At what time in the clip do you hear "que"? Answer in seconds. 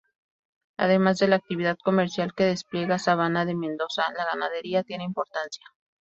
2.33-2.45